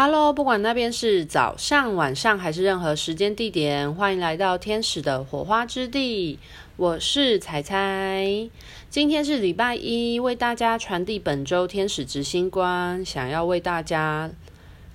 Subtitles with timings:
[0.00, 6.38] Hello，不管那边是早上、晚上还是任何时间地点，欢迎来到天使的火花之地。
[6.76, 8.48] 我是彩彩，
[8.88, 14.30] 今天是礼拜一，为大家传递本周天使执行官，想要为大家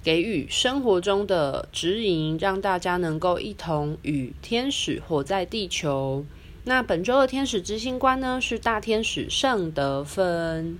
[0.02, 6.24] 给予生活中的指引，让大家能够一同与天使活在地球。
[6.64, 10.78] 那本周的天使执行官呢，是大天使圣德芬。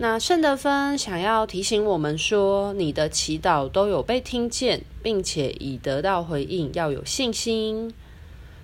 [0.00, 7.92] 那圣德芬想要提醒我们说，你的祈祷都有被听见，并且已得到回应，要有信心。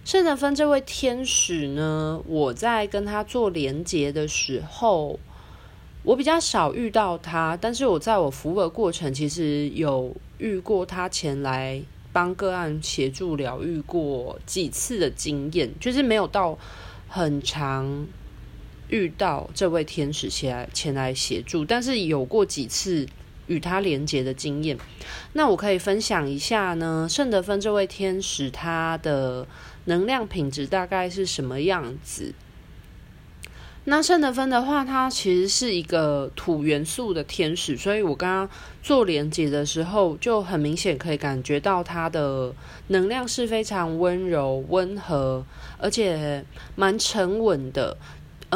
[0.04, 5.18] 圣德芬这位天使呢，我在跟他做连结的时候，
[6.04, 11.82] 我比较少遇到他，但是我在我服务的过程，其实有遇过他前来
[12.12, 16.56] 帮个案协助疗愈过几次的经验，就是没有到
[17.08, 18.06] 很长。
[18.88, 23.06] 遇到这位天使前来前来协助，但是有过几次
[23.46, 24.78] 与他连接的经验，
[25.32, 27.06] 那我可以分享一下呢。
[27.08, 29.46] 圣德芬这位天使他的
[29.84, 32.34] 能量品质大概是什么样子？
[33.86, 38.48] 那圣德芬的话，它其实是一个土元素的天使，所以我刚刚
[38.82, 42.54] 做连接的时候，就很明显可以感觉到它的
[42.86, 45.44] 能量是非常温柔、温和，
[45.76, 46.42] 而且
[46.74, 47.94] 蛮沉稳的。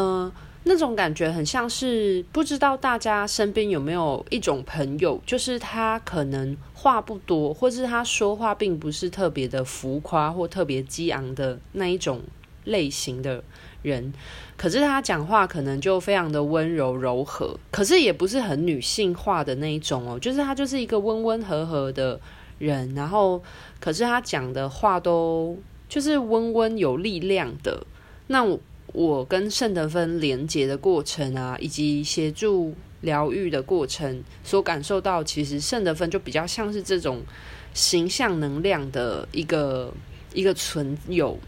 [0.01, 0.31] 嗯、
[0.63, 12.23] 那种感觉很像是不知道大家身边有没有一种朋友，就是他可能话不多，或是他说话并不是特别的浮夸或特别激昂的那一种
[12.63, 13.43] 类型的
[13.83, 14.13] 人，
[14.57, 22.21] 可是他讲话可能就非常的温柔柔和，可是也不是很女性化的那一种哦，就是他就是一个温温和和的
[22.59, 23.43] 人，然后
[23.81, 27.85] 可是他讲的话都就是温温有力量的，
[28.29, 28.61] 那我。
[28.95, 37.23] 我跟圣德芬连接的过程啊，以及协助疗愈的过程，所感受到，其实圣德芬就比较像是这种
[37.75, 39.93] 形象能量的一个
[40.33, 41.39] 一个存有，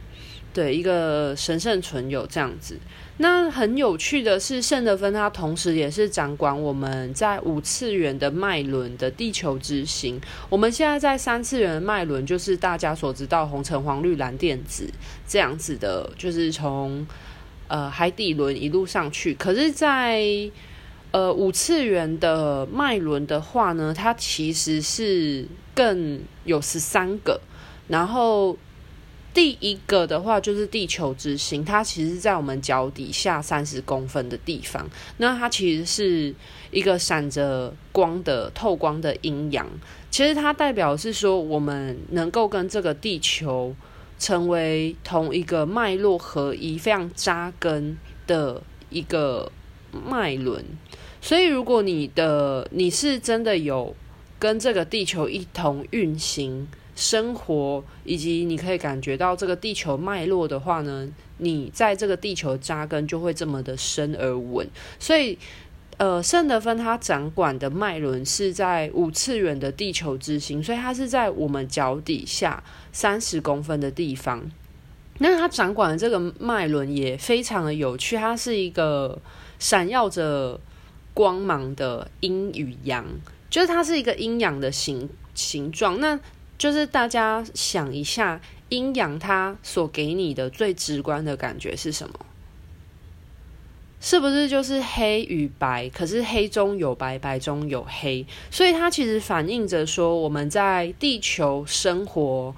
[0.53, 2.79] 对，一个神圣存有这样子。
[3.17, 10.21] 那很有趣的是，圣德芬它同时也是掌管我们在五次元的脉轮的地球之行。
[10.49, 14.89] 我们现在在三次元的脉轮，就是大家所知道红橙黄绿蓝靛紫
[15.27, 17.05] 这样子的，就是从。
[17.70, 20.50] 呃，海底轮一路上去，可是在，
[21.12, 27.41] 呃五次元的脉轮的话呢，它其实是更有十三个。
[27.86, 28.56] 然后
[29.32, 34.91] 第一个的话就是地球之星，它其实在我们脚底下三十公分的地方。
[35.19, 36.34] 那它其实是
[36.72, 39.64] 一个闪着光的透光的阴阳。
[40.10, 43.76] 其实它代表是说，我们能够跟这个地球。
[44.20, 49.50] 成为同一个脉络合一、非常扎根的一个
[49.91, 50.62] 脉轮，
[51.20, 53.97] 所以如果你的你是真的有
[54.38, 61.08] 跟这个地球一同运行、生活，以及你可以感觉到这个地球脉络的话呢，
[61.38, 64.69] 你在这个地球扎根就会这么的深而稳。
[64.98, 65.38] 所以。
[66.00, 74.50] 呃，圣德芬他掌管的脉轮是在五次元的地球之星，所以它是在我们脚底下三十公分的地方。
[75.19, 79.21] 那他掌管的这个脉轮也非常的有趣，它是一个
[79.59, 80.59] 闪耀着
[81.12, 83.05] 光芒的阴与阳，
[83.50, 86.00] 就是它是一个阴阳的形形状。
[86.00, 86.19] 那
[86.56, 88.41] 就是大家想一下，
[88.71, 92.15] 阴阳它所给你的最直观的感觉是什么？
[94.03, 95.87] 是不是就是黑与白？
[95.91, 102.55] 可是黑中有白，白中有黑，所以它其实反映着说，我们在地球生活，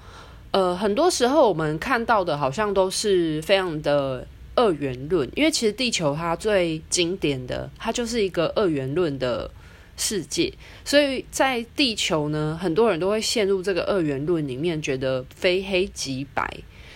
[0.51, 9.51] 呃，很多时候我们看到的好像都是非常的二元论，因为其实地球它最经典的，它就是一个二元论的
[9.97, 10.53] 世界，
[10.85, 16.49] 所以在地球呢，很多人都会陷入这个二元论里面，觉得非黑即白，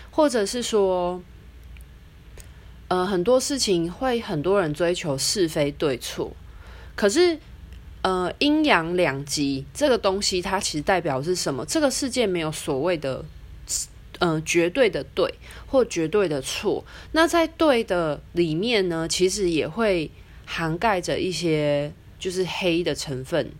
[0.09, 1.22] 或者是说。
[2.90, 6.31] 呃，很多事情会很多人追求是非对错，
[6.96, 7.38] 可是，
[8.02, 11.66] 呃，阴阳两极这个东西，它其实代表是什么？
[11.66, 13.26] 这个世界没有所谓的，
[14.20, 15.34] 呃，绝对的对
[15.66, 16.85] 或绝对的错。
[17.11, 20.09] 那在对的里面呢，其实也会
[20.46, 23.52] 涵盖着一些就是黑的成分。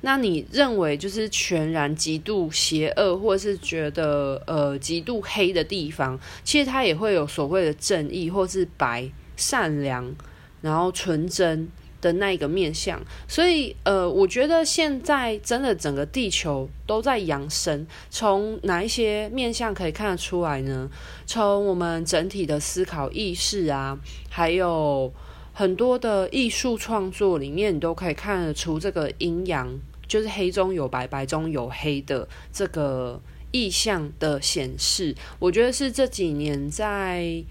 [0.00, 10.14] 那你认为就是全然极度邪恶，或是觉得呃极度黑的地方，其实它也会有所谓的正义，或是白善良，
[10.60, 11.68] 然后纯真
[12.00, 13.00] 的那一个面向。
[13.26, 17.84] 所以呃，我觉得现在真的整个地球都在扬升。
[18.08, 20.88] 从哪一些面向可以看得出来呢？
[21.26, 23.98] 从我们整体的思考意识啊，
[24.30, 25.12] 还有
[25.58, 29.68] 很多的艺术创作里面，你都可以看得出这个阴阳。
[30.06, 33.20] 就是黑中有白，白中有黑的这个
[33.50, 37.42] 意象的显示，我觉得是这几年在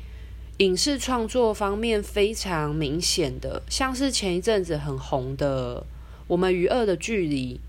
[0.59, 5.81] 影视创作方面非常明显的，像是前一阵子很红的
[6.27, 7.59] 《我们与恶的距离》，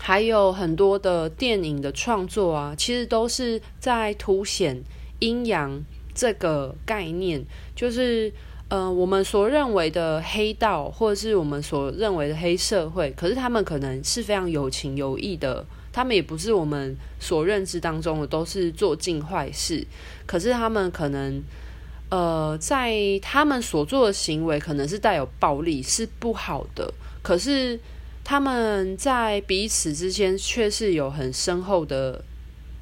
[0.00, 4.80] 还有很多的电影的创作啊，其实都是在凸显
[5.18, 5.82] 阴阳
[6.14, 7.44] 这个概念，
[7.74, 8.32] 就是。
[8.68, 19.86] 呃，我们所认为的黑道，或者是我们所认为的黑社会，可是他们可能是非常有情有义的，他们也不是我们所认知当中的都是做尽坏事，
[20.26, 21.40] 可是他们可能，
[22.10, 26.92] 呃，在他们所做的行为可能是带有暴力，是不好的，
[27.22, 27.78] 可是
[28.24, 32.24] 他们在彼此之间却是有很深厚的。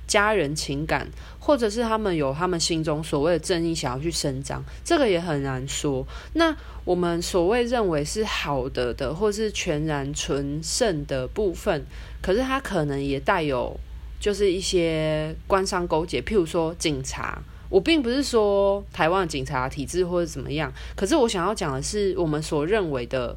[0.07, 1.09] 家人情感，
[1.47, 6.07] 或者是他们有他们心中所谓的正义想要去伸张，这个也很难说。
[6.33, 6.57] 那
[6.87, 11.85] 我们所谓认为是好的的，或是全然纯圣的部分，
[12.23, 13.79] 可是它可能也带有
[14.19, 16.19] 就是一些官商勾结。
[16.23, 17.39] 譬如说警察，
[17.69, 23.37] 我并不是说台湾警察体制或者怎么样，可是我想要讲的是，我们所认为的，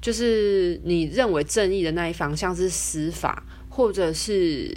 [0.00, 4.74] 就是你认为正义的那一方，像是司法，或者是。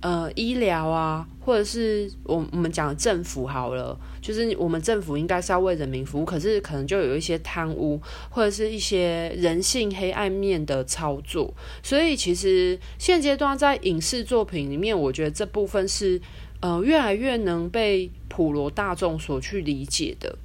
[0.00, 8.00] 呃，医疗啊，或者是我我们讲政府好了，就是我们政府应该是要为人民服务，可是可能就有一些贪污，
[8.30, 11.52] 或者是一些人性黑暗面的操作。
[11.82, 16.20] 所以其实现阶段在影视作品里面，我觉得这部分是
[16.60, 20.38] 呃越来越能被普罗大众所去理解的。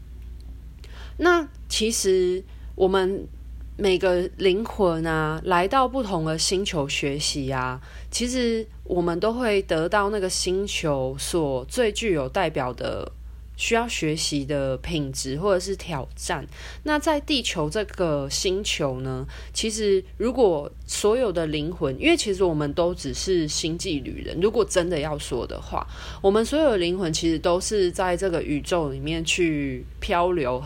[1.17, 3.27] 那其实我们。
[3.75, 7.81] 每个灵魂啊，来到不同的星球学习啊，
[8.11, 13.11] 其实我们都会得到那个星球所最具有代表的
[13.57, 16.45] 需要学习的品质或者是挑战。
[16.83, 25.85] 那在地球这个星球呢，其实如果所有的灵魂，因为其实我们都只是星际旅人，如果真的要说的话，
[26.21, 30.63] 我们所有的灵魂其实都是在这个宇宙里面去漂流。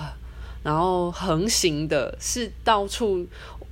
[0.68, 3.26] 然后横行的是到处，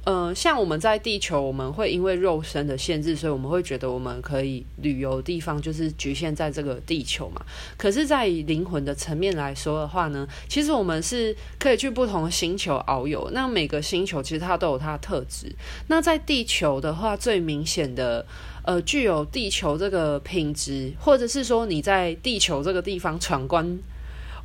[0.05, 7.45] 呃，像我们在地球，我们会因为肉身的限制，所以我们会觉得我们可以旅游的地方就是局限在这个地球嘛。
[7.75, 13.29] 可是，在灵魂的层面来说的话呢，其实我们是可以去不同的星球遨游。
[13.33, 15.53] 那每个星球其实它都有它的特质。
[15.87, 18.25] 那在地球的话，最明显的，
[18.63, 23.77] 呃，具有地球这个品质，或者是说你在地球这个地方闯关。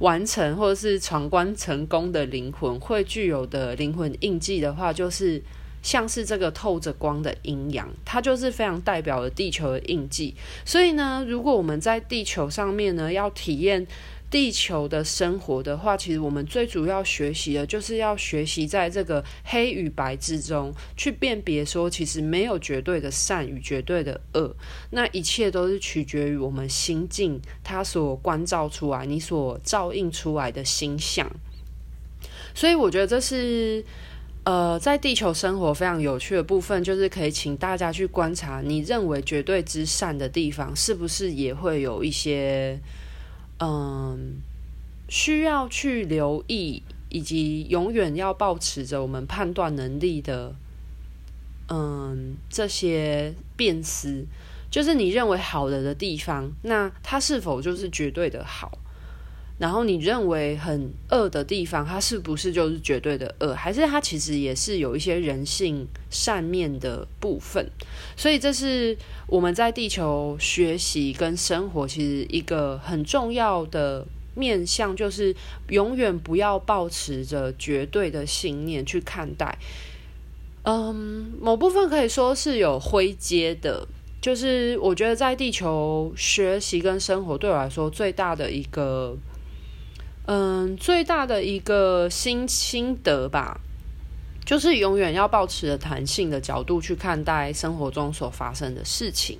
[0.00, 5.40] 完成或者是闯关成功的灵魂会具有的灵魂印记的话，就是
[5.82, 10.34] 像是这个透着光的阴阳，它就是非常代表了地球的印记。
[10.64, 13.86] 所以呢，如果我们在地球上面呢，要体验。
[14.30, 24.54] 地球的生活的话，其实我们最主要学习的，就是要学习在这个黑与白之中去辨别，说其实没有绝对的善与绝对的恶，
[24.90, 31.28] 那一切都是取决于我们心境，它所关照出来，你所照应出来的心象。
[32.54, 33.84] 所以我觉得这是
[34.44, 42.78] 呃，在地球生活非常有趣的部分，就是可以请大家去观察，你认为绝对之善的地方，是不是也会有一些。
[43.60, 44.40] 嗯，
[45.08, 50.56] 需要去留意，以及永远要保持着我们判断能力的，
[51.68, 54.26] 嗯，这些辨识，
[54.70, 58.78] 就是你认为好的的地方，那它是否就是绝对的好？
[59.60, 63.52] 然后你认为很恶的地方，它是不是就是绝对的恶？
[63.54, 67.70] 还是它其实也是有一些人性善面的部分？
[68.16, 75.36] 所以这是我们在地球学习跟生活，其实一个很重要的面向，就是
[75.68, 79.58] 永远不要抱持着绝对的信念去看待。
[80.62, 83.86] 嗯，某部分可以说是有灰阶的，
[84.22, 89.14] 就是我觉得在地球学习跟生活，对我来说最大的一个。
[90.26, 93.58] 嗯，最大的一个心心得吧，
[94.44, 99.36] 就是永远要保持着弹性的角度去看待生活中所发生的事情。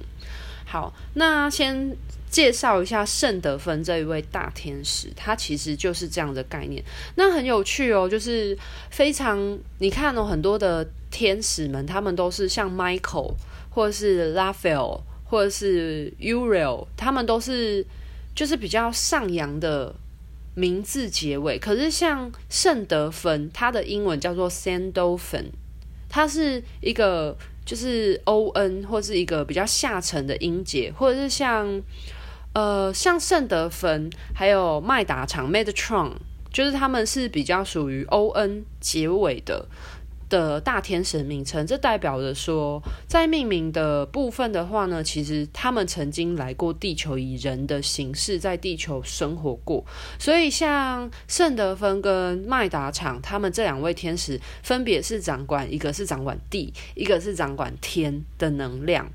[0.67, 1.97] 好，那先
[2.29, 6.83] 介绍一下圣德芬这一位大天使，他其实就是这样的概念。
[7.15, 8.59] 那很有趣哦，就是
[8.91, 13.35] 非常你看哦，很多的天使们，他们都是像 Michael
[13.69, 17.87] 或者是 Raphael 或者是 Uriel，他们都是
[18.35, 19.95] 就是比较上扬的。
[20.55, 25.47] 名字结尾，可是像圣德芬，它的英文叫做 Sandofen，
[26.09, 31.81] 它是一个就是 O N 或是一个比较下沉的音节，或者是像
[32.53, 36.13] 呃像圣德芬，还有麦达场 Metatron，
[36.53, 39.67] 就是他们是比较属于 O N 结尾的。
[40.31, 49.85] 的大天使名称，这代表着说，在命名的部分的话呢，其实他们曾经来过地球，以人的形式在地球生活过。
[50.19, 59.11] 所以，像圣德芬跟麦达场，他们这两位天使分别是掌管，一个是掌管地，一个是掌管天的能量。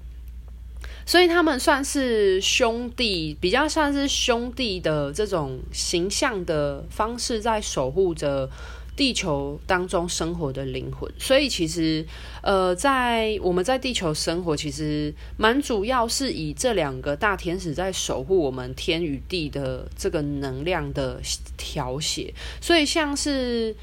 [1.08, 8.50] 所以他们算是兄弟，比较像是兄弟的这种形象的方式，在守护着。
[8.96, 12.06] 地球当中生活的灵魂，所以其实，
[12.42, 21.20] 呃，在我们在地球生活，其实蛮主要是以这两个大天使在守护我们天与地的这个能量的
[21.58, 22.34] 调谐。
[22.62, 23.76] 所以像是，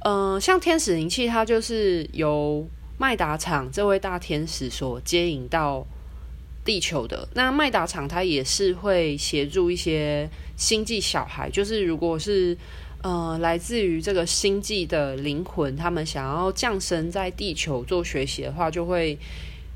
[0.00, 5.86] 呃，像天使灵气，它就是由麦达场这位大天使所接引到
[6.66, 7.26] 地球的。
[7.32, 12.58] 那麦达场它也是会协助一些星际小孩，就是如果是。
[13.02, 19.16] 呃，来自于这个星际的灵魂，他们想要降生在地球做学习的话，就会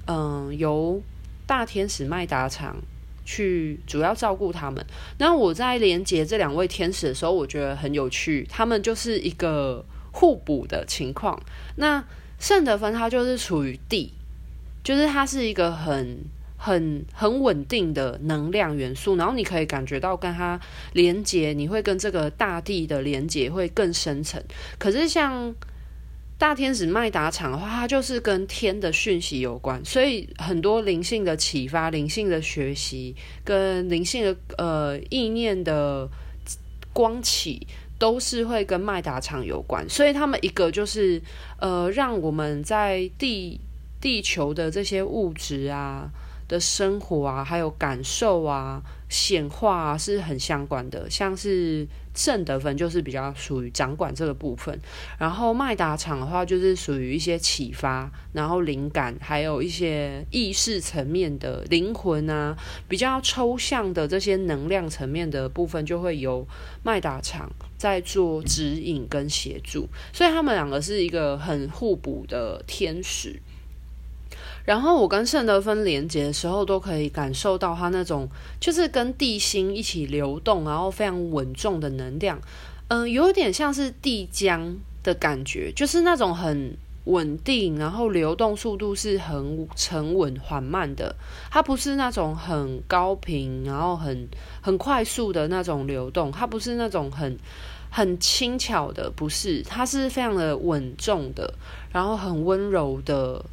[0.07, 1.01] 嗯、由
[1.47, 2.77] 大天使麦达场
[3.25, 4.85] 去主要照顾他们。
[5.19, 11.41] 那我在连接这两位天使的时候，我觉得很有趣，他们就是一个互补的情况。
[11.77, 12.03] 那
[12.41, 14.13] 圣德芬他就是处于地，
[14.83, 16.19] 就是他是一个很。
[16.63, 20.61] 很很稳定的能量元素，然后你可以感觉到跟它
[20.93, 24.43] 连接，你会跟这个大地的连接会更深层。
[24.79, 25.55] 可是像
[26.37, 36.07] 大天使麦达场的话，它就是跟天的讯息有关，所以很多灵性的启发、灵性的学习跟灵性的呃意念的
[36.93, 37.67] 光启，
[37.99, 39.89] 都是会跟麦达场有关。
[39.89, 41.23] 所以他们一个就是
[41.59, 43.59] 呃，让我们在地
[43.99, 46.11] 地球的这些物质啊。
[46.51, 51.09] 的生活啊，还有感受啊、显化啊，是很相关的。
[51.09, 54.77] 像是圣德芬就是比较属于掌管这个部分，
[55.17, 62.57] 然后麦达场的话就是属于一些启发，然后灵感，还有一些意识层面的灵魂啊，
[62.89, 66.45] 比较抽象的这些能量层面的部分，就会由
[66.83, 69.89] 麦达场在做指引跟协助。
[70.13, 73.41] 所以他们两个是一个很互补的天使。
[74.65, 78.29] 然后我跟圣德芬连接的时候，都可以感受到它那种
[78.61, 82.41] 就是跟地心一起流动，然后非常稳重的能量。
[82.89, 91.15] 嗯、有点像是地浆的感觉，就是那种很稳定，然后流动速度是很沉稳缓慢的。
[91.51, 94.29] 它不是那种很高频，然后很
[94.61, 96.31] 很快速的那种流动。
[96.31, 97.39] 它不是那种很
[97.91, 101.55] 很轻巧的，不是，它是非常的稳重的，
[101.93, 103.45] 然后很温柔的。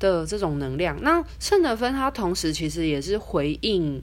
[0.00, 4.02] 的这种能量，那圣德芬他同时其实也是回应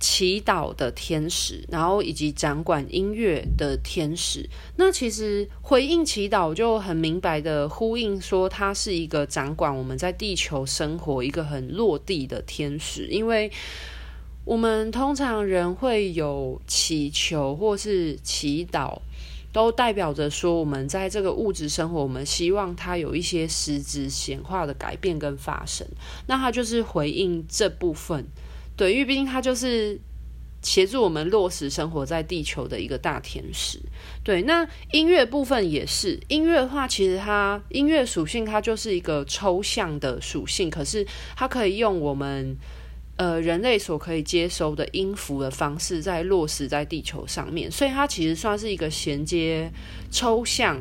[0.00, 4.48] 祈祷的天使，然后以及掌管音乐的天使。
[4.76, 13.50] 那其实回应祈祷就很明白的呼应说，他是一个掌管我们在地球生活一个很落地的天使，因为
[14.44, 18.98] 我们通常人会有祈求或是祈祷。
[19.56, 25.86] 都代表着说，我们在这个物质生活，我们希望它有一些实质显化的改变跟发生。
[26.26, 28.26] 那它就是回应这部分，
[28.76, 29.98] 对，因为毕竟它就是
[30.60, 33.80] 协助我们落实生活在地球的一个大天使。
[34.22, 42.54] 对，那音乐部分也是，音乐的话，其实它音乐属性它就是一个抽象的属性，可是它可以用我们。
[43.16, 49.70] 呃，人类所可以接收的音符的方式，在落实在地球上面，所以它其实算是一个衔接
[50.10, 50.78] 抽象，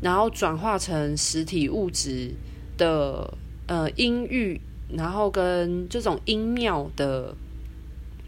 [0.00, 2.30] 然后转化成实体物质
[2.78, 3.36] 的
[3.66, 4.58] 呃音域，
[4.90, 7.34] 然后跟这种音妙的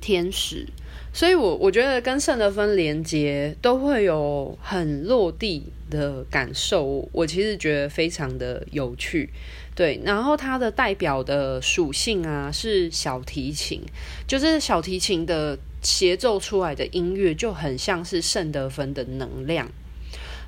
[0.02, 0.66] 天使。
[1.14, 9.30] 所以我我觉得跟圣德芬连接都会有很落地的感受，我其实觉得非常的有趣。
[9.76, 13.82] 对，然后它的代表的属性啊是小提琴，
[14.26, 19.70] 就是小提琴的协奏出来的音乐就很像是圣德芬的能量。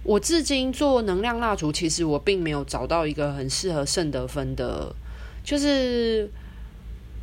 [0.03, 4.97] 我至今做能量蜡烛，其实我并没有找到一个很适合圣德芬的，
[5.45, 6.31] 就是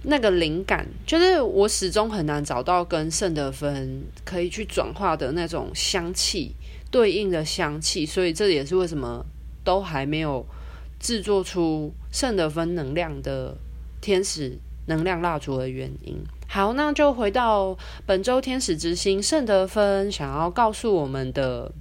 [0.04, 6.52] 那个灵感，就是我始终很难找到跟圣德芬可以去转化的那种香气
[6.92, 9.26] 对应的香气，所以这也是为什么
[9.64, 10.46] 都还没有。
[11.06, 13.56] 制作出圣德芬能量的
[14.02, 14.58] 天使
[14.88, 16.18] 能量蜡烛的原因。
[16.48, 21.72] 好，那就回到本周天使之星圣德芬想要告诉我们的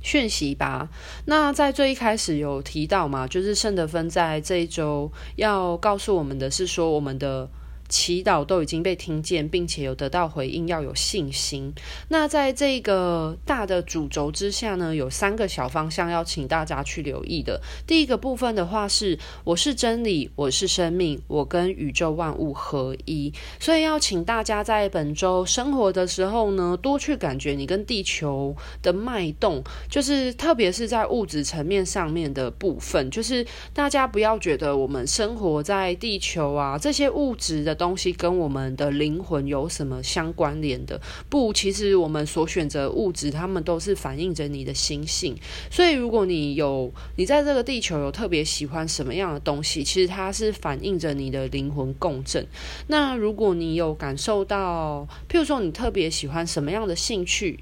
[0.00, 0.88] 讯息吧。
[1.26, 7.46] 那在最一开始有提到嘛，就是圣德芬在这一周要告诉我们的是说，我们的
[7.90, 11.74] 祈祷都已经被听见，并且有得到回应，要有信心。
[12.08, 17.60] 那在这个大的主轴之下呢，有三个小方向要请大家去留意的。
[17.88, 23.32] 第一个部分的话是，我是真理，我是生命，我跟宇宙万物合一。
[23.58, 33.44] 所以要请大家在本周生活的时候呢，多去感觉你跟地球的脉动，就是特别是在物质层面上面的部分，就是
[33.74, 37.79] 大家不要觉得我们生活在地球啊，这些物质的。
[37.80, 41.00] 东西跟我们的灵魂有什么相关联的？
[41.30, 45.34] 不，其实我们所选择物质，它们都是反映着你的心性。
[45.70, 52.46] 所以，如果你有你在这个地球有特别喜欢什么样的东西，其实它是反映着你的灵魂共振。
[52.88, 57.60] 那如果你有感受到，譬如说你特别喜欢什么样的兴趣？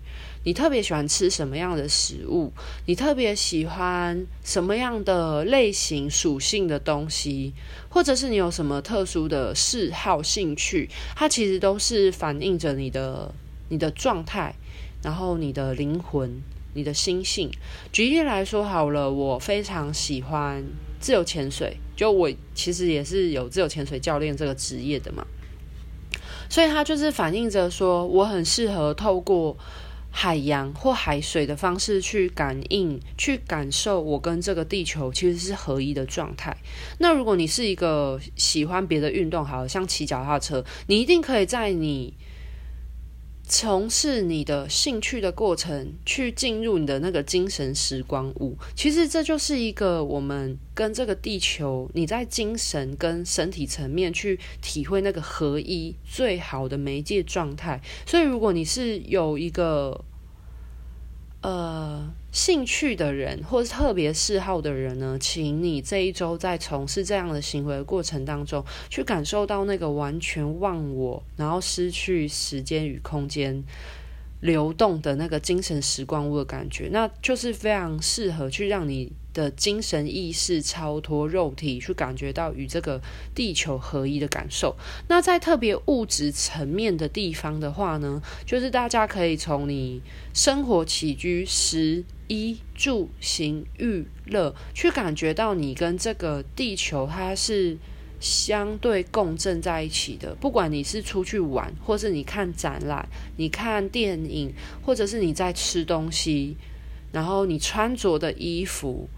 [0.49, 2.51] 你特别喜欢吃什么样的食物？
[2.87, 7.53] 你特别喜欢什么样的类型属性的东西？
[7.91, 10.89] 或者是你有什么特殊的嗜好、兴趣？
[11.15, 13.35] 它其实都是反映着你的
[13.69, 14.55] 你的状态，
[15.03, 16.41] 然后你的灵魂、
[16.73, 17.51] 你的心性。
[17.93, 20.65] 举例来说好了，我非常喜欢
[20.99, 25.27] 自由潜水，就我其实也是有自由潜水教练这个职业的嘛，
[26.49, 29.55] 所以它就是反映着说，我很适合透过。
[30.21, 36.57] 海洋或海水的方式去感应、去感受，我跟这个地球其实是合一的状态。
[36.99, 42.13] 那如果你是一个喜欢别的运动，好像骑脚踏车，你一定可以在你
[43.51, 48.55] 从事你的兴趣的过程，去进入你的那个精神时光屋。
[48.77, 57.81] 其实这就是一个我们跟这个地球，你在精神跟身体层面去体会那个合一最好的媒介状态。
[58.07, 60.05] 所以，如果你是有一个
[61.41, 73.65] 呃，兴趣的人或是特别嗜好的人呢，请你这一周在从事这样的行为的过程当中，去感受到那个完全忘我，然后失去时间与空间
[74.41, 83.01] 流动的那个精神时光屋的感觉，那就是非常适合去让你的精神意识超脱肉体，去感觉到与这个
[83.35, 84.77] 地球合一的感受。
[85.09, 90.03] 那在特别物质层面的地方的话呢，就是大家可以从你
[90.35, 97.77] 生活起居、食衣住行、娱乐，去感觉到你跟这个地球它是
[98.21, 100.35] 相对共振在一起的。
[100.37, 106.57] 不管你是出去玩，或是你看展览、你看电影，或者是你在吃东西，
[107.13, 109.09] 然后你穿着的衣服。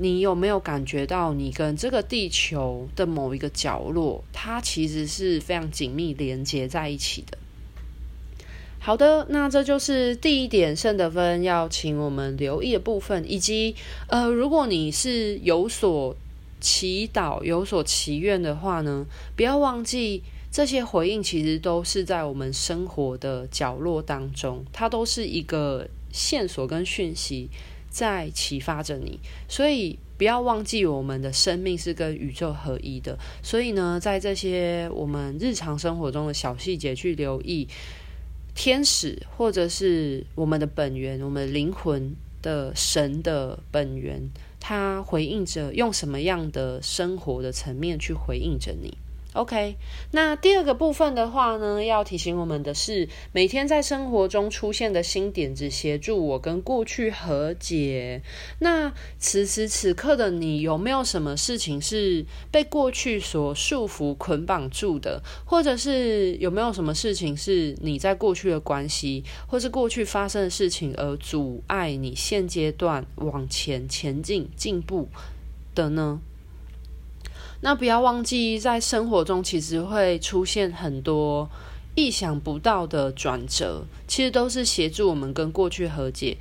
[0.00, 7.37] 你有没有感觉到，你跟这个地球的某一个角落，它其实是非常紧密连接在一起的？
[8.80, 13.74] 好的，那这就是第一点，圣德芬要请我们留意的部分，以及
[14.08, 16.16] 呃，如果你是有所
[16.60, 19.04] 祈祷、有所祈愿的话呢，
[19.36, 27.48] 不要忘记这些回应，其实都是在我们生活的角落当中，它都是一个线索跟讯息。
[27.90, 33.18] 在启发着你，所以不要忘记我们的生命是跟宇宙合一的。
[33.42, 37.66] 所以呢，在这些我们日常生活中的小细节去留意
[38.60, 44.20] 天使，或者是我们的本源，我们灵魂的神的本源，
[44.58, 48.98] 它回应着用什么样的生活的层面去回应着你。
[49.34, 49.76] OK，
[50.12, 58.22] 那第二个部分的话呢，要提醒我们的是，每天在生活中出现的新点子，协助我跟过去和解。
[58.60, 65.22] 那此时此刻的你，有没有什么事情是被过去所束缚、捆绑住的？
[65.44, 75.06] 或者是有没有什么事情是你在过去的关系，或是过去发生的事情而阻碍你现阶段往前前进、进步
[75.74, 76.22] 的呢？
[77.60, 81.50] 那不要忘记，在生活中其实会出现很多
[81.96, 86.36] 意想不到的转折，其实都是协助我们跟过去和解。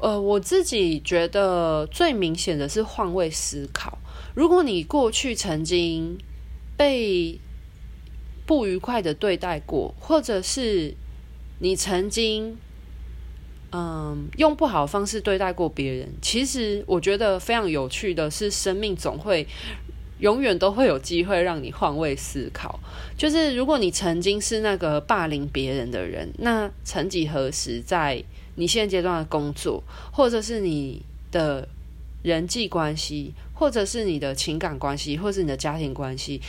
[0.00, 3.98] 呃，我自己觉得最明显的是换位思考。
[4.34, 6.16] 如果你过去曾经
[6.76, 7.38] 被
[8.46, 10.94] 不愉快的对待过，或者是
[11.58, 12.56] 你曾经
[13.72, 19.46] 嗯用不好的方式对待过别人，其实我觉得非常有趣的是，生命总会。
[20.20, 22.78] 永远都会有机会让你换位思考。
[23.16, 28.22] 就是如果你曾经是那个霸凌别人的人，那曾几何时，在
[28.56, 31.68] 你现阶段的工作，或者是你的
[32.22, 36.40] 人际关系，或者是你的情感关系，或者是你的家庭关系，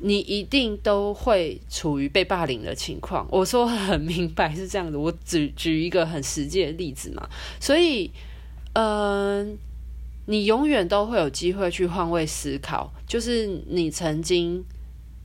[0.00, 3.26] 你一定都会处于被霸凌的情况。
[3.30, 7.28] 我说很明白是这样子，我只举一个很实际的例子嘛。
[7.60, 8.10] 所以，
[8.74, 9.56] 嗯、
[10.26, 14.64] 你永远都会有机会去换位思考，就是你曾经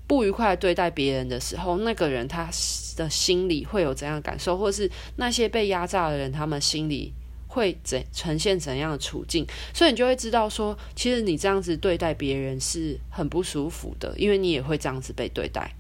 [0.08, 2.50] 不愉快对待别人的时候，那个人他
[2.98, 7.14] 的心里会有怎样感受，或是那些被压榨的人，他们心里
[7.48, 15.74] 会怎呈现怎样的处境，所以你就会知道说，其实你这样子对待别人是很不舒服的，因为你也会这样子被对待。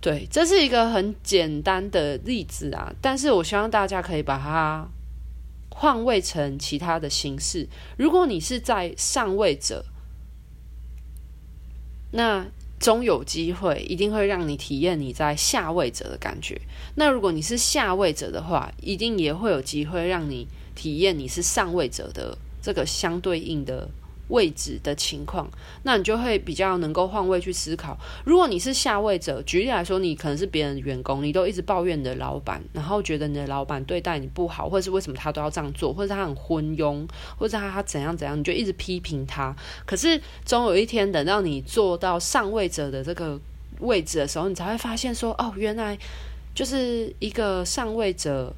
[0.00, 4.84] 对，这是一个很简单的例子啊，但是我希望大家可以把它
[5.82, 7.68] 换位成其他的形式。
[7.98, 9.84] 如果你是在上位者，
[12.12, 12.46] 那
[12.78, 16.60] 终有机会，一定会让你体验你在下位者的感觉。
[16.94, 23.90] 那如果你是下位者的话，一定也会有机会让你体验你是上位者的这个相对应的。
[24.28, 25.50] 位置的情况，
[25.82, 27.98] 那你就会比较能够换位去思考。
[28.24, 37.06] 如果你是下位者，举例来说，你可能是别人员工，你都一直抱怨你的老板，然后觉得你的老板对待你不好，或者是为什么他都要这样做，或者他很昏庸，
[37.36, 39.54] 或者他他怎样怎样，你就一直批评他。
[39.84, 43.38] 可是总有一天，等到你做到上位者的这个
[43.80, 45.98] 位置的时候，你才会发现说，哦，原来
[46.54, 48.54] 就是一个上位者。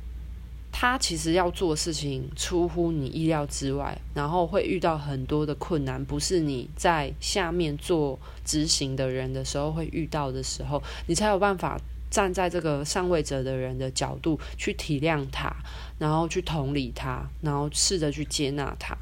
[0.87, 15.51] 他其实要做事情出乎你意料之外，然后会遇到很多的困难，不是你在下面做执行的人的时候会遇到的时候，你才有办法站在这个上位者的人的角度去体谅他，
[15.99, 18.95] 然后去同理他，然后试着去接纳他。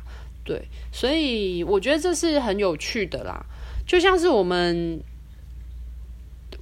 [0.45, 3.45] 对，所以我觉得这是很有趣的啦，
[3.85, 5.03] 就像是我们。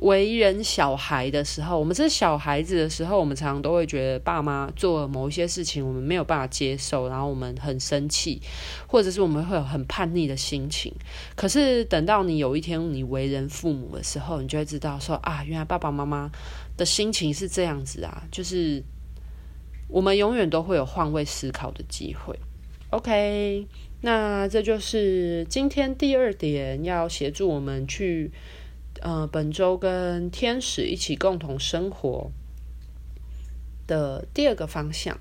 [0.00, 8.40] 为人小孩的时候，我们是小孩子的时候，我们常常都会觉得爸妈做某一些事情，我们没有办法接受，然后我们很生气，
[8.86, 10.90] 或者是我们会有很叛逆的心情。
[11.36, 16.30] 可是等到你有一天你为人父母的时候，你就会知道说啊，原来爸爸妈妈
[16.78, 18.82] 的心情是这样子啊，就是
[19.86, 22.34] 我们永远都会有换位思考的机会。
[22.88, 23.66] OK，
[24.00, 28.30] 那这就是今天第二点，要协助我们去。
[29.00, 32.30] 呃，本周跟天使一起共同生活
[33.86, 35.18] 的第二个方向。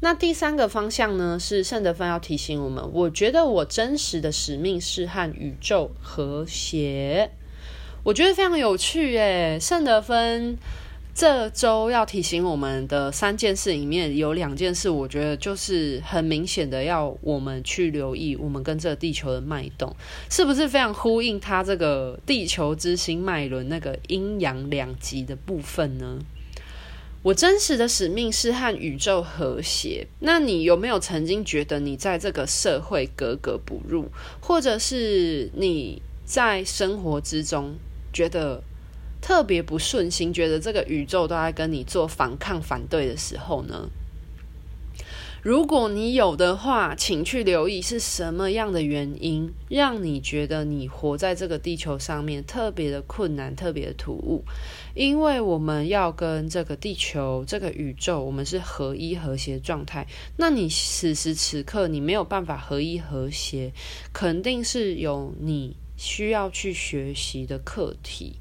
[0.00, 1.38] 那第三个方向呢？
[1.38, 7.30] 是圣德芬要提醒我们，我觉得我真实的使命是和宇宙和谐。
[8.04, 10.56] 我觉得非常有趣耶，圣德芬。
[11.16, 19.96] 这周要提醒我们的三件事里面，有两件事，我觉得就是很明显的要我们去留意，我们跟这个地球的脉动，
[20.28, 26.18] 是不是非常呼应它这个地球之心脉轮那个阴阳两极的部分呢？
[27.22, 30.06] 我真实的使命是和宇宙和谐。
[30.20, 37.74] 那你有没有曾经觉得你在这个社会格格不入，或者是你在生活之中
[38.12, 38.62] 觉得
[39.26, 43.90] 特别不顺心，觉得这个宇宙都在跟你做反抗、反对的时候呢？
[45.42, 54.44] 如果你有的话，请去留意是什么样的原因，让你觉得你活在这个地球上面特别的困难、特别的突兀。
[54.94, 60.06] 因为我们要跟这个地球、这个宇宙，我们是合一和谐状态。
[60.36, 63.72] 那你此时此刻你没有办法合一和谐，
[64.12, 68.36] 肯定是有你需要去学习的课题。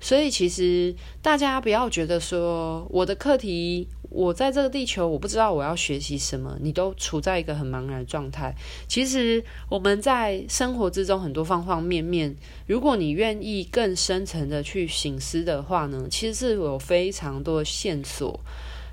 [0.00, 8.54] 所以，其实大家不要觉得说我的课题，我在这个地球，我不知道我要学习什么，你都处在一个很茫然的状态。
[8.88, 12.34] 其实我们在生活之中很多方方面面，
[12.66, 18.40] 如果你愿意更深层的去省思的话呢，其实是有非常多的线索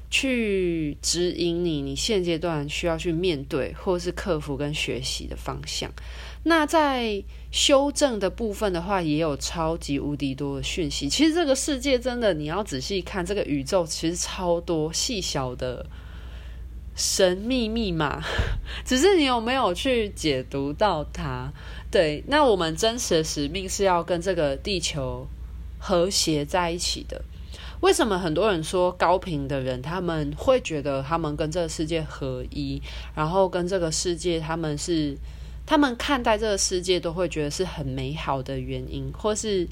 [0.10, 5.92] 去指引你，你现阶段需要去面对或是克服跟学习的方向。
[6.44, 7.22] 那在
[7.52, 11.10] 修正的部分的话，也有超级无敌多的讯息。
[11.10, 15.86] 其实这个世界真的，你要仔细看，这个宇宙其实超多细小的
[16.96, 18.22] 神秘密码，
[18.86, 21.52] 只是你有没有去解读到它？
[21.92, 25.28] 对，那我们真实的使命是要跟这个地球
[25.80, 27.22] 和谐在一起的。
[27.82, 32.82] 为什么很多人说高频的人，他们会觉得他们跟这个世界合一，
[33.14, 35.18] 然后跟这个世界他们是？
[35.68, 39.68] 他们看待这个世界都会觉得是很美好的原因，或是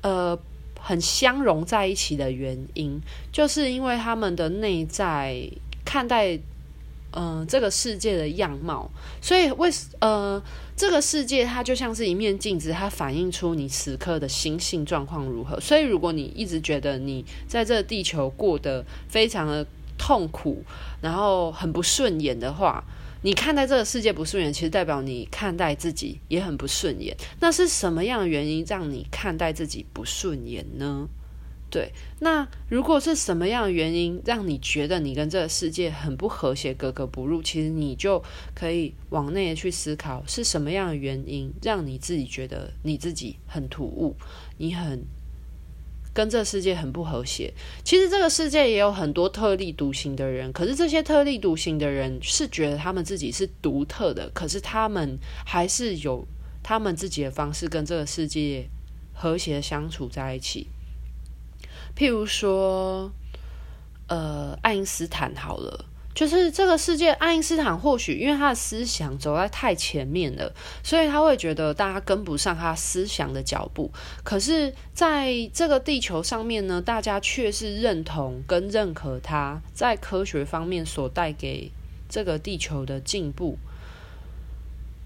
[0.00, 0.38] 呃
[0.80, 2.98] 很相融在一起的原因，
[3.30, 5.46] 就是因为他们的内在
[5.84, 6.38] 看待
[7.14, 10.42] 嗯、这个世界的样貌，所以为呃
[10.74, 15.60] 这个世界它就像是一面镜子，它反映出你此刻的心性状况如何。
[15.60, 19.66] 所以如果你一直觉得你在这地球过得非常的
[19.98, 20.64] 痛苦，
[21.02, 22.82] 然后很不顺眼的话，
[23.22, 27.16] 你看待这个世界不顺眼，其实代表你看待自己也很不顺眼。
[27.40, 31.08] 那是什么样的原因让你看待自己不顺眼呢？
[31.70, 37.42] 对，那如果是什么样的原因让你觉得你跟这个世界很不和谐、格格不入？
[37.42, 38.22] 其实你就
[38.54, 44.14] 可以往内去思考，是什么样的原因让你自己觉得你自己很突兀，
[44.58, 45.02] 你很
[46.14, 47.52] 跟这个世界很不和谐。
[47.84, 56.26] 其实这个世界也有很多特立独行的人，可是这些特立独行的人是觉得他们自己是独特的，可是他们还是有
[56.62, 58.68] 他们自己的方式跟这个世界
[59.12, 60.68] 和谐相处在一起。
[61.96, 63.12] 譬如说，
[64.08, 73.90] 呃，爱因斯坦好了，就是这个世界，爱因斯坦或许因为他的思想走在太前面了，所以他会觉得大家跟不上他思想的脚步。
[74.22, 81.70] 可是，在这个地球上面呢，大家却是认同跟认可他在科学方面所带给
[82.10, 83.56] 这个地球的进步。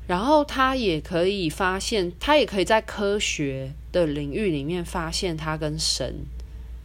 [0.09, 6.27] 然后他也可以发现，他也可以在科学的领域里面发现他跟神。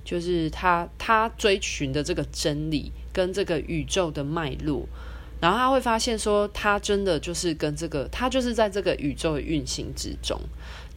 [0.03, 4.87] 就是他，他追寻的这个真理跟这个宇宙的脉络，
[5.39, 10.39] 然后他会发现说，他真的就是跟这个，他就是在这个宇宙运行之中。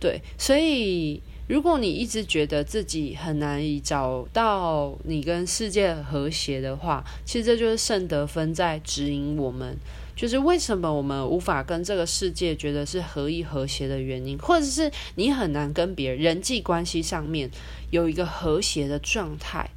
[0.00, 9.76] 对，所以如果你一直觉得自己很难以找到你跟世界和谐的话，其实这就是圣德芬在指引我们。
[10.16, 17.50] 就是为什么我们无法跟这个世界觉得是合一和谐的原因，或者是你很难跟别人人际关系上面
[17.90, 19.68] 有一个和谐的状态，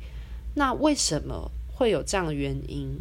[0.55, 2.99] 那为什么会有这样的原因？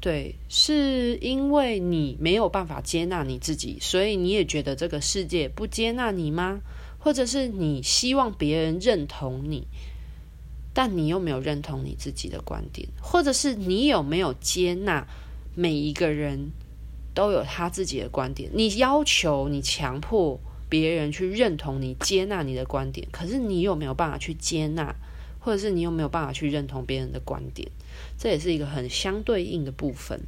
[0.00, 6.60] 对，是因为你没有办法接纳你自己，所以你也觉得这个世界不接纳你吗？
[6.98, 9.66] 或者是你希望别人认同你，
[10.72, 15.06] 但你又没有认同你自己的观点，或者是你有没有接纳
[15.54, 16.50] 每一个人？
[17.20, 24.94] 都有他自己的观点，你要求你强迫别人去认同你、接纳你的观点，可是你有没有办法去接纳，
[25.38, 27.70] 或者是你有没有办法去认同别人的观点？
[28.16, 30.18] 这也是一个很相对应的部分。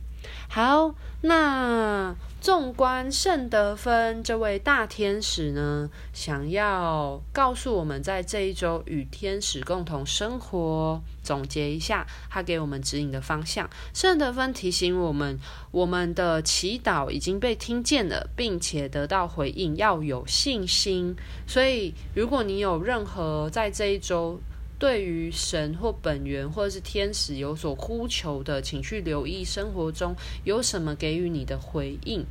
[0.48, 13.70] 好，那纵观圣德芬这位大天使呢，想要告诉我们，在这一周与天使共同生活，总结一下他给我们指引的方向。
[13.94, 15.38] 圣德芬提醒我们，
[15.70, 21.16] 我们的祈祷已经被听见了，并且得到回应，要有信心。
[21.46, 24.40] 所以，如果你有任何在这一周，
[24.82, 32.26] 对于神或本源或者是天使有所呼求的，请去留意生活中有什么给予你的回应。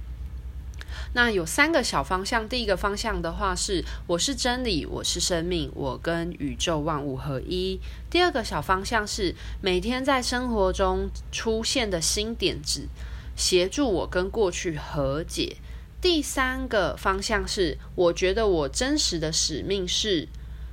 [1.13, 7.79] 那有三个小方向，第一个方向的话是我是真理，我是生命，我跟宇宙万物合一。
[8.09, 12.89] 第二个小方向是每天在生活中出现的新点子，
[13.37, 15.55] 协助我跟过去和解。
[16.01, 20.27] 第三个方向是我觉得我真实的使命是。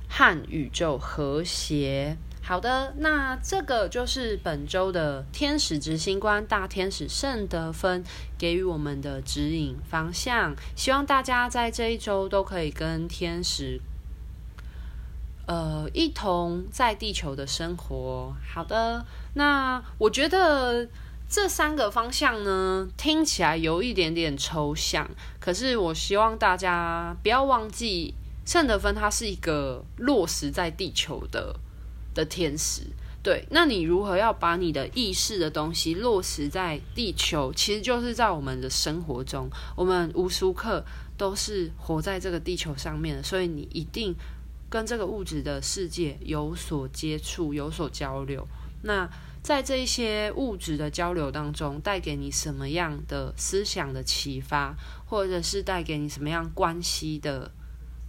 [0.09, 2.17] 和宇宙和谐。
[2.41, 8.03] 好的，那这个就是本周的天使执行官大天使圣德芬
[8.39, 10.55] 给予我们的指引方向。
[10.75, 13.79] 希望大家在这一周都可以跟天使，
[15.45, 18.35] 呃，一同在地球的生活。
[18.51, 20.89] 好的，那我觉得
[21.29, 25.07] 这三个方向呢，听起来有一点点抽象，
[25.39, 28.15] 可是我希望大家不要忘记。
[28.49, 31.55] 圣德芬他是一个落实在地球的
[32.15, 32.81] 的天使，
[33.21, 33.45] 对。
[33.51, 37.53] 那你如何要把你的意识的东西落实在地球？
[37.53, 40.83] 其实就是在我们的生活中，我们无时无刻
[41.15, 44.15] 都是活在这个地球上面的，所以你一定
[44.67, 48.47] 跟这个物质的世界有所接触、有所交流。
[48.81, 49.07] 那
[49.43, 57.51] 在这一些物质的交流当中，带给你什么样的思想的启发，或者是带给你什么样关系的？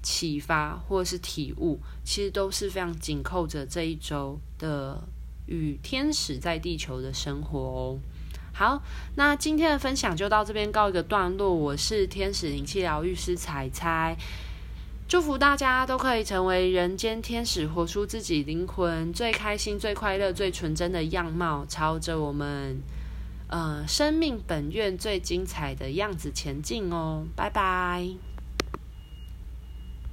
[0.02, 5.02] 启发或是体悟，其实都是非常紧扣着这一周的
[5.46, 7.98] 与天使在地球的生活哦。
[8.52, 8.82] 好，
[9.14, 11.54] 那今天的分享就到这边告一个段落。
[11.54, 14.16] 我是天使灵气疗愈师彩彩，
[15.08, 22.82] 祝福大家都可以成为人间天使，活出自己灵魂最开心、最快乐、最纯真的样貌，朝着我们
[23.48, 27.24] 呃生命本愿最精彩的样子前进哦。
[27.34, 28.29] 拜拜。